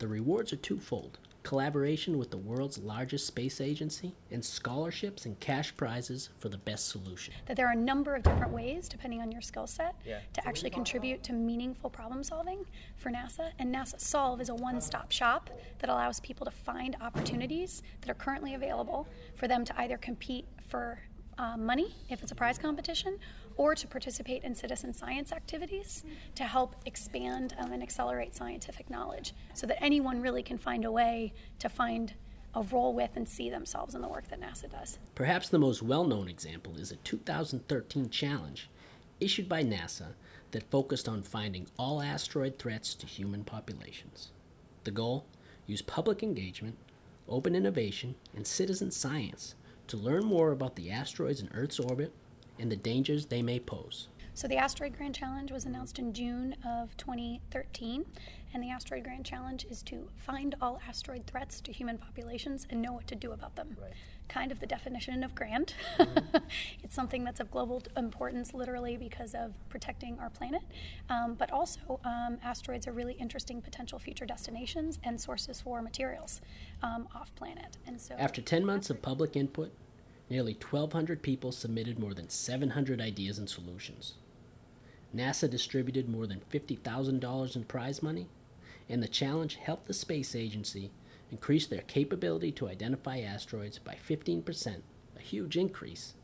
The 0.00 0.08
rewards 0.08 0.52
are 0.52 0.56
twofold 0.56 1.20
collaboration 1.50 2.16
with 2.16 2.30
the 2.30 2.36
world's 2.36 2.78
largest 2.78 3.26
space 3.26 3.60
agency, 3.60 4.14
and 4.30 4.44
scholarships 4.44 5.26
and 5.26 5.40
cash 5.40 5.76
prizes 5.76 6.28
for 6.38 6.48
the 6.48 6.58
best 6.58 6.88
solution. 6.90 7.34
that 7.46 7.56
there 7.56 7.66
are 7.66 7.72
a 7.72 7.84
number 7.92 8.14
of 8.14 8.22
different 8.22 8.52
ways, 8.52 8.88
depending 8.88 9.20
on 9.20 9.32
your 9.32 9.42
skill 9.42 9.66
set, 9.66 9.96
to 10.32 10.46
actually 10.46 10.70
contribute 10.70 11.24
to 11.24 11.32
meaningful 11.32 11.90
problem 11.90 12.22
solving 12.22 12.64
for 12.96 13.10
NASA. 13.10 13.50
And 13.58 13.74
NASA 13.74 13.98
Solve 13.98 14.40
is 14.40 14.48
a 14.48 14.54
one 14.54 14.80
stop 14.80 15.10
shop 15.10 15.50
that 15.80 15.90
allows 15.90 16.20
people 16.20 16.44
to 16.44 16.52
find 16.52 16.96
opportunities 17.00 17.82
that 18.00 18.08
are 18.08 18.14
currently 18.14 18.54
available 18.54 19.08
for 19.34 19.48
them 19.48 19.64
to 19.64 19.80
either 19.80 19.96
compete 19.96 20.46
for 20.68 21.00
uh, 21.36 21.56
money, 21.56 21.96
if 22.08 22.22
it's 22.22 22.30
a 22.30 22.34
prize 22.34 22.58
competition, 22.58 23.18
or 23.60 23.74
to 23.74 23.86
participate 23.86 24.42
in 24.42 24.54
citizen 24.54 24.90
science 24.90 25.32
activities 25.32 26.02
to 26.34 26.44
help 26.44 26.74
expand 26.86 27.54
um, 27.58 27.72
and 27.72 27.82
accelerate 27.82 28.34
scientific 28.34 28.88
knowledge 28.88 29.34
so 29.52 29.66
that 29.66 29.76
anyone 29.84 30.22
really 30.22 30.42
can 30.42 30.56
find 30.56 30.86
a 30.86 30.90
way 30.90 31.30
to 31.58 31.68
find 31.68 32.14
a 32.54 32.62
role 32.62 32.94
with 32.94 33.10
and 33.16 33.28
see 33.28 33.50
themselves 33.50 33.94
in 33.94 34.00
the 34.00 34.08
work 34.08 34.26
that 34.28 34.40
NASA 34.40 34.70
does. 34.70 34.98
Perhaps 35.14 35.50
the 35.50 35.58
most 35.58 35.82
well 35.82 36.04
known 36.06 36.26
example 36.26 36.78
is 36.78 36.90
a 36.90 36.96
2013 36.96 38.08
challenge 38.08 38.70
issued 39.20 39.46
by 39.46 39.62
NASA 39.62 40.14
that 40.52 40.70
focused 40.70 41.06
on 41.06 41.20
finding 41.20 41.66
all 41.78 42.00
asteroid 42.00 42.58
threats 42.58 42.94
to 42.94 43.04
human 43.04 43.44
populations. 43.44 44.30
The 44.84 44.90
goal? 44.90 45.26
Use 45.66 45.82
public 45.82 46.22
engagement, 46.22 46.78
open 47.28 47.54
innovation, 47.54 48.14
and 48.34 48.46
citizen 48.46 48.90
science 48.90 49.54
to 49.88 49.98
learn 49.98 50.24
more 50.24 50.50
about 50.50 50.76
the 50.76 50.90
asteroids 50.90 51.42
in 51.42 51.50
Earth's 51.52 51.78
orbit 51.78 52.14
and 52.60 52.70
the 52.70 52.76
dangers 52.76 53.26
they 53.26 53.42
may 53.42 53.58
pose. 53.58 54.08
So 54.34 54.48
the 54.48 54.56
Asteroid 54.56 54.96
Grand 54.96 55.14
Challenge 55.14 55.50
was 55.50 55.66
announced 55.66 55.98
in 55.98 56.14
June 56.14 56.56
of 56.64 56.96
2013, 56.96 58.04
and 58.54 58.62
the 58.62 58.70
Asteroid 58.70 59.04
Grand 59.04 59.24
Challenge 59.26 59.66
is 59.68 59.82
to 59.82 60.08
find 60.16 60.54
all 60.62 60.80
asteroid 60.88 61.26
threats 61.26 61.60
to 61.62 61.72
human 61.72 61.98
populations 61.98 62.66
and 62.70 62.80
know 62.80 62.92
what 62.92 63.06
to 63.08 63.14
do 63.14 63.32
about 63.32 63.56
them. 63.56 63.76
Kind 64.28 64.52
of 64.52 64.60
the 64.60 64.66
definition 64.66 65.22
of 65.24 65.34
grand. 65.34 65.74
it's 66.82 66.94
something 66.94 67.24
that's 67.24 67.40
of 67.40 67.50
global 67.50 67.82
importance, 67.96 68.54
literally, 68.54 68.96
because 68.96 69.34
of 69.34 69.52
protecting 69.68 70.18
our 70.20 70.30
planet. 70.30 70.62
Um, 71.08 71.34
but 71.34 71.50
also, 71.50 72.00
um, 72.04 72.38
asteroids 72.42 72.86
are 72.86 72.92
really 72.92 73.14
interesting 73.14 73.60
potential 73.60 73.98
future 73.98 74.24
destinations 74.24 75.00
and 75.02 75.20
sources 75.20 75.60
for 75.60 75.82
materials 75.82 76.40
um, 76.82 77.08
off 77.14 77.34
planet. 77.34 77.76
And 77.86 78.00
so, 78.00 78.14
After 78.16 78.40
10 78.40 78.64
months 78.64 78.88
of 78.88 79.02
public 79.02 79.36
input, 79.36 79.72
nearly 80.30 80.54
1,200 80.54 81.22
people 81.22 81.50
submitted 81.50 81.98
more 81.98 82.14
than 82.14 82.28
700 82.28 83.00
ideas 83.00 83.38
and 83.38 83.50
solutions. 83.50 84.14
NASA 85.14 85.50
distributed 85.50 86.08
more 86.08 86.26
than 86.26 86.40
$50,000 86.52 87.56
in 87.56 87.64
prize 87.64 88.02
money, 88.02 88.28
and 88.88 89.02
the 89.02 89.08
challenge 89.08 89.56
helped 89.56 89.88
the 89.88 89.94
space 89.94 90.36
agency 90.36 90.92
increase 91.32 91.66
their 91.66 91.82
capability 91.82 92.52
to 92.52 92.68
identify 92.68 93.18
asteroids 93.18 93.78
by 93.78 93.96
15%, 94.08 94.76
a 95.16 95.20
huge 95.20 95.56
increase, 95.56 96.14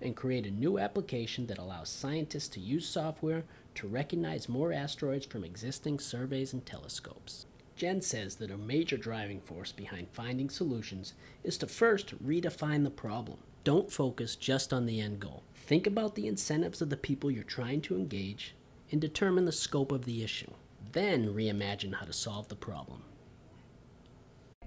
and 0.00 0.16
create 0.16 0.46
a 0.46 0.50
new 0.50 0.78
application 0.78 1.46
that 1.46 1.58
allows 1.58 1.88
scientists 1.88 2.48
to 2.48 2.60
use 2.60 2.86
software 2.86 3.44
to 3.76 3.86
recognize 3.86 4.48
more 4.48 4.72
asteroids 4.72 5.26
from 5.26 5.44
existing 5.44 6.00
surveys 6.00 6.52
and 6.52 6.66
telescopes. 6.66 7.46
Jen 7.76 8.00
says 8.00 8.36
that 8.36 8.50
a 8.50 8.58
major 8.58 8.96
driving 8.96 9.40
force 9.40 9.72
behind 9.72 10.08
finding 10.12 10.50
solutions 10.50 11.14
is 11.42 11.56
to 11.58 11.66
first 11.66 12.22
redefine 12.24 12.84
the 12.84 12.90
problem. 12.90 13.38
Don't 13.64 13.92
focus 13.92 14.34
just 14.34 14.72
on 14.72 14.86
the 14.86 15.00
end 15.00 15.20
goal. 15.20 15.44
Think 15.54 15.86
about 15.86 16.16
the 16.16 16.26
incentives 16.26 16.82
of 16.82 16.90
the 16.90 16.96
people 16.96 17.30
you're 17.30 17.44
trying 17.44 17.80
to 17.82 17.94
engage 17.94 18.56
and 18.90 19.00
determine 19.00 19.44
the 19.44 19.52
scope 19.52 19.92
of 19.92 20.04
the 20.04 20.24
issue. 20.24 20.50
Then 20.90 21.32
reimagine 21.32 21.94
how 21.94 22.04
to 22.04 22.12
solve 22.12 22.48
the 22.48 22.56
problem. 22.56 23.04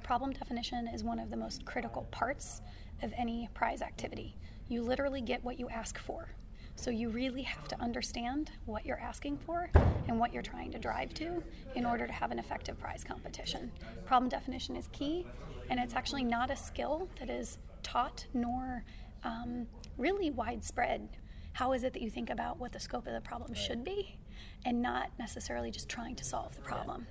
Problem 0.01 0.31
definition 0.31 0.87
is 0.87 1.03
one 1.03 1.19
of 1.19 1.29
the 1.29 1.35
most 1.35 1.65
critical 1.65 2.03
parts 2.11 2.61
of 3.03 3.11
any 3.17 3.49
prize 3.53 3.81
activity. 3.81 4.37
You 4.69 4.81
literally 4.81 5.19
get 5.19 5.43
what 5.43 5.59
you 5.59 5.67
ask 5.67 5.99
for. 5.99 6.29
So 6.77 6.89
you 6.89 7.09
really 7.09 7.41
have 7.41 7.67
to 7.69 7.81
understand 7.81 8.51
what 8.65 8.85
you're 8.85 8.99
asking 8.99 9.39
for 9.39 9.69
and 10.07 10.19
what 10.19 10.33
you're 10.33 10.41
trying 10.41 10.71
to 10.71 10.79
drive 10.79 11.13
to 11.15 11.43
in 11.75 11.85
order 11.85 12.07
to 12.07 12.13
have 12.13 12.31
an 12.31 12.39
effective 12.39 12.79
prize 12.79 13.03
competition. 13.03 13.71
Problem 14.05 14.29
definition 14.29 14.75
is 14.75 14.87
key, 14.93 15.25
and 15.69 15.79
it's 15.79 15.95
actually 15.95 16.23
not 16.23 16.49
a 16.49 16.55
skill 16.55 17.09
that 17.19 17.29
is 17.29 17.57
taught 17.85 18.25
nor 18.33 18.83
um, 19.23 19.67
really 19.97 20.29
widespread. 20.29 21.07
How 21.53 21.71
is 21.71 21.83
it 21.83 21.93
that 21.93 22.01
you 22.01 22.09
think 22.09 22.29
about 22.29 22.59
what 22.59 22.73
the 22.73 22.79
scope 22.79 23.07
of 23.07 23.13
the 23.13 23.21
problem 23.21 23.53
should 23.53 23.83
be 23.85 24.17
and 24.65 24.81
not 24.81 25.11
necessarily 25.17 25.71
just 25.71 25.87
trying 25.87 26.15
to 26.15 26.23
solve 26.23 26.53
the 26.55 26.61
problem? 26.61 27.07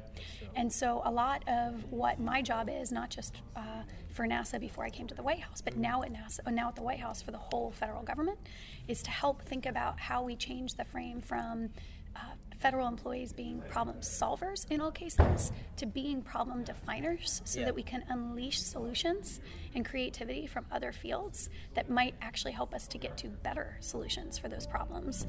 And 0.55 0.71
so, 0.71 1.01
a 1.05 1.11
lot 1.11 1.43
of 1.49 1.91
what 1.91 2.21
my 2.21 2.43
job 2.43 2.69
is, 2.71 2.93
not 2.93 3.09
just 3.09 3.37
uh, 3.57 3.83
for 4.11 4.27
NASA 4.27 4.61
before 4.61 4.85
I 4.85 4.91
came 4.91 5.07
to 5.07 5.15
the 5.15 5.23
White 5.23 5.41
House, 5.41 5.63
but 5.63 5.77
now 5.77 6.03
at 6.03 6.13
NASA, 6.13 6.53
now 6.53 6.69
at 6.69 6.77
the 6.77 6.83
White 6.83 7.01
House 7.01 7.23
for 7.23 7.31
the 7.31 7.39
whole 7.39 7.71
federal 7.71 8.03
government, 8.03 8.39
is 8.87 9.03
to 9.05 9.11
help 9.11 9.43
think 9.43 9.65
about 9.65 9.99
how 9.99 10.23
we 10.23 10.37
change 10.37 10.75
the 10.75 10.85
frame 10.85 11.23
from 11.23 11.71
uh, 12.15 12.21
federal 12.65 12.89
employees 12.89 13.31
being 13.31 13.63
problem 13.69 13.99
solvers 13.99 14.65
in 14.71 14.81
all 14.81 14.91
cases 14.91 15.53
to 15.77 15.85
being 15.85 16.23
problem 16.23 16.65
definers 16.65 17.43
so 17.45 17.59
yeah. 17.59 17.67
that 17.67 17.75
we 17.75 17.83
can 17.83 18.03
unleash 18.09 18.59
solutions 18.59 19.43
and 19.75 19.85
creativity 19.85 20.47
from 20.47 20.65
other 20.73 20.91
fields 20.91 21.51
that 21.75 21.91
might 21.91 22.15
actually 22.23 22.53
help 22.53 22.75
us 22.75 22.89
to 22.89 22.97
get 22.97 23.19
to 23.19 23.29
better 23.29 23.77
solutions 23.81 24.39
for 24.39 24.49
those 24.49 24.67
problems. 24.67 25.27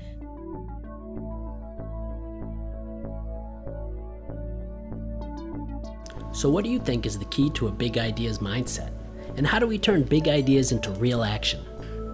So, 6.31 6.49
what 6.49 6.63
do 6.63 6.69
you 6.69 6.79
think 6.79 7.05
is 7.05 7.19
the 7.19 7.25
key 7.25 7.49
to 7.49 7.67
a 7.67 7.71
big 7.71 7.97
ideas 7.97 8.39
mindset? 8.39 8.93
And 9.35 9.45
how 9.45 9.59
do 9.59 9.67
we 9.67 9.77
turn 9.77 10.03
big 10.03 10.29
ideas 10.29 10.71
into 10.71 10.89
real 10.91 11.21
action? 11.21 11.65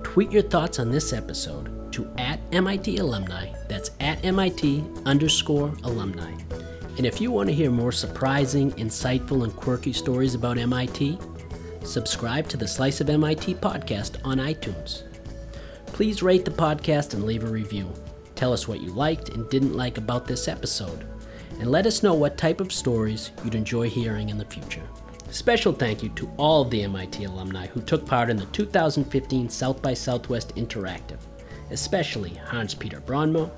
Tweet 0.02 0.32
your 0.32 0.42
thoughts 0.42 0.80
on 0.80 0.90
this 0.90 1.14
episode 1.14 1.81
to 1.92 2.12
at 2.18 2.40
MIT 2.52 2.98
alumni. 2.98 3.54
That's 3.68 3.92
at 4.00 4.24
MIT 4.26 4.84
underscore 5.06 5.74
alumni. 5.84 6.32
And 6.98 7.06
if 7.06 7.22
you 7.22 7.32
want 7.32 7.50
to 7.50 7.56
hear 7.56 7.72
more 7.72 7.92
surprising, 7.92 8.72
insightful, 8.74 9.44
and 9.44 9.56
quirky 9.56 9.94
stories 9.94 10.36
about 10.36 10.58
MIT, 10.58 11.18
subscribe 11.84 12.48
to 12.50 12.58
the 12.58 12.68
Slice 12.68 13.02
of 13.02 13.10
MIT 13.10 13.56
podcast 13.56 14.18
on 14.24 14.38
iTunes. 14.38 15.04
Please 15.88 16.24
rate 16.24 16.46
the 16.46 16.52
podcast 16.52 17.14
and 17.14 17.24
leave 17.24 17.44
a 17.44 17.48
review. 17.48 17.92
Tell 18.36 18.54
us 18.54 18.68
what 18.68 18.82
you 18.82 18.90
liked 18.90 19.30
and 19.30 19.50
didn't 19.50 19.78
like 19.78 19.98
about 19.98 20.28
this 20.28 20.48
episode 20.48 21.06
and 21.60 21.70
let 21.70 21.86
us 21.86 22.02
know 22.02 22.14
what 22.14 22.38
type 22.38 22.60
of 22.60 22.72
stories 22.72 23.32
you'd 23.44 23.56
enjoy 23.56 23.90
hearing 23.90 24.30
in 24.30 24.38
the 24.38 24.46
future. 24.46 24.82
Special 25.30 25.72
thank 25.72 26.04
you 26.04 26.10
to 26.10 26.30
all 26.38 26.64
of 26.64 26.70
the 26.72 26.84
MIT 26.84 27.24
alumni 27.24 27.68
who 27.68 27.82
took 27.82 28.06
part 28.06 28.30
in 28.30 28.38
the 28.38 28.46
2015 28.48 29.48
South 29.48 29.82
by 29.82 29.94
Southwest 29.94 30.56
Interactive, 30.56 31.20
especially 31.72 32.32
Hans 32.46 32.74
Peter 32.74 33.02
Brondmo, 33.02 33.50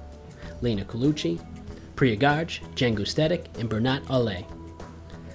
Lina 0.62 0.86
Colucci, 0.86 1.39
Priya 1.96 2.17
Garg, 2.17 2.60
Jen 2.75 2.96
Gustetic, 2.96 3.46
and 3.60 3.70
Bernat 3.70 4.10
Olle. 4.10 4.48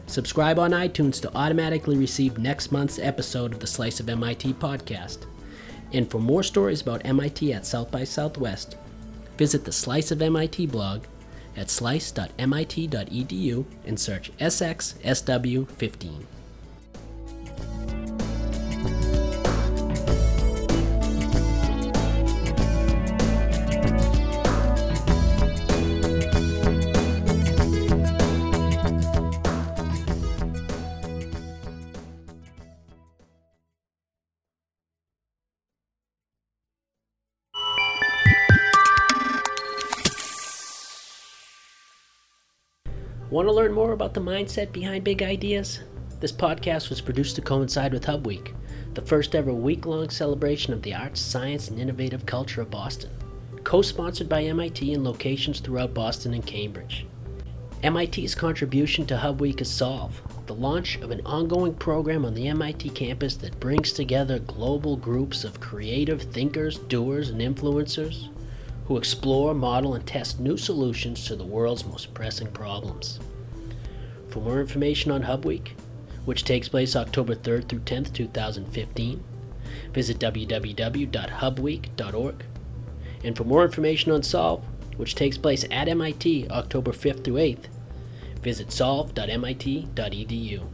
Subscribe 0.06 0.58
on 0.58 0.70
iTunes 0.70 1.20
to 1.20 1.37
automatically 1.37 1.97
receive 1.97 2.38
next 2.38 2.73
month's 2.73 2.99
episode 2.99 3.52
of 3.52 3.61
the 3.61 3.66
Slice 3.66 4.00
of 4.00 4.08
MIT 4.08 4.54
podcast. 4.54 5.26
And 5.92 6.11
for 6.11 6.18
more 6.18 6.42
stories 6.42 6.80
about 6.80 7.02
MIT 7.04 7.52
at 7.52 7.66
South 7.66 7.90
by 7.90 8.04
Southwest, 8.04 8.76
visit 9.37 9.64
the 9.64 9.73
Slice 9.73 10.11
of 10.11 10.23
MIT 10.23 10.66
blog 10.66 11.04
at 11.56 11.68
slice.mit.edu 11.70 13.64
and 13.87 14.00
search 14.00 14.33
SXSW15. 14.38 16.24
Want 43.30 43.46
to 43.46 43.52
learn 43.52 43.74
more 43.74 43.92
about 43.92 44.14
the 44.14 44.22
mindset 44.22 44.72
behind 44.72 45.04
big 45.04 45.22
ideas? 45.22 45.80
This 46.18 46.32
podcast 46.32 46.88
was 46.88 47.02
produced 47.02 47.36
to 47.36 47.42
coincide 47.42 47.92
with 47.92 48.06
Hub 48.06 48.26
Week, 48.26 48.54
the 48.94 49.02
first 49.02 49.34
ever 49.34 49.52
week 49.52 49.84
long 49.84 50.08
celebration 50.08 50.72
of 50.72 50.80
the 50.80 50.94
arts, 50.94 51.20
science, 51.20 51.68
and 51.68 51.78
innovative 51.78 52.24
culture 52.24 52.62
of 52.62 52.70
Boston, 52.70 53.10
co 53.64 53.82
sponsored 53.82 54.30
by 54.30 54.44
MIT 54.44 54.94
in 54.94 55.04
locations 55.04 55.60
throughout 55.60 55.92
Boston 55.92 56.32
and 56.32 56.46
Cambridge. 56.46 57.04
MIT's 57.84 58.34
contribution 58.34 59.04
to 59.04 59.18
Hub 59.18 59.42
Week 59.42 59.60
is 59.60 59.70
Solve, 59.70 60.22
the 60.46 60.54
launch 60.54 60.96
of 61.02 61.10
an 61.10 61.20
ongoing 61.26 61.74
program 61.74 62.24
on 62.24 62.32
the 62.32 62.48
MIT 62.48 62.88
campus 62.90 63.36
that 63.36 63.60
brings 63.60 63.92
together 63.92 64.38
global 64.38 64.96
groups 64.96 65.44
of 65.44 65.60
creative 65.60 66.22
thinkers, 66.22 66.78
doers, 66.78 67.28
and 67.28 67.42
influencers 67.42 68.30
who 68.88 68.96
explore, 68.96 69.55
model, 69.55 69.94
and 69.94 70.05
test 70.07 70.40
new 70.40 70.57
solutions 70.57 71.27
to 71.27 71.37
the 71.37 71.44
world's 71.44 71.85
most 71.85 72.14
pressing 72.14 72.48
problems. 72.48 73.20
For 74.31 74.40
more 74.40 74.62
information 74.62 75.11
on 75.11 75.20
Hub 75.22 75.44
Week, 75.44 75.77
which 76.24 76.44
takes 76.44 76.70
place 76.70 76.96
October 76.96 77.35
3rd 77.35 77.68
through 77.68 77.81
10th, 77.81 78.14
2015, 78.14 79.22
visit 79.92 80.18
www.hubweek.org. 80.18 82.44
And 83.24 83.37
for 83.37 83.44
more 83.44 83.64
information 83.64 84.11
on 84.11 84.22
Solve, 84.22 84.64
which 84.96 85.14
takes 85.14 85.37
place 85.37 85.66
at 85.70 85.88
MIT 85.88 86.48
October 86.48 86.92
5th 86.92 87.24
through 87.24 87.35
8th, 87.35 87.66
visit 88.40 88.72
solve.mit.edu. 88.72 90.66